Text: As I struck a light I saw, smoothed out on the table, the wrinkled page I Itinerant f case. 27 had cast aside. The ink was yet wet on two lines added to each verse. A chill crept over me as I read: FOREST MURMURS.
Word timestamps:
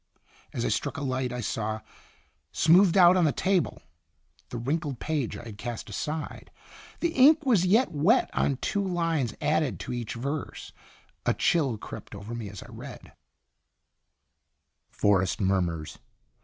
As 0.51 0.65
I 0.65 0.69
struck 0.69 0.97
a 0.97 1.03
light 1.03 1.31
I 1.31 1.41
saw, 1.41 1.81
smoothed 2.51 2.97
out 2.97 3.15
on 3.15 3.25
the 3.25 3.31
table, 3.31 3.83
the 4.49 4.57
wrinkled 4.57 4.97
page 4.99 5.37
I 5.37 5.41
Itinerant 5.41 5.47
f 5.47 5.57
case. 5.57 5.83
27 5.83 5.83
had 5.83 5.85
cast 6.27 6.31
aside. 6.31 6.51
The 7.01 7.09
ink 7.09 7.45
was 7.45 7.67
yet 7.67 7.91
wet 7.91 8.31
on 8.33 8.57
two 8.57 8.83
lines 8.83 9.35
added 9.41 9.79
to 9.81 9.93
each 9.93 10.15
verse. 10.15 10.71
A 11.27 11.35
chill 11.35 11.77
crept 11.77 12.15
over 12.15 12.33
me 12.33 12.49
as 12.49 12.63
I 12.63 12.67
read: 12.71 13.11
FOREST 14.89 15.39
MURMURS. 15.39 15.99